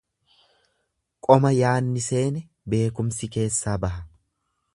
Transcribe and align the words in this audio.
Qoma 1.27 1.51
yaanni 1.57 2.03
seene 2.07 2.43
beekumsi 2.75 3.31
keessaa 3.37 3.81
baha. 3.87 4.07